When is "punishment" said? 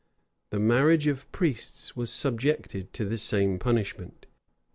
3.59-4.25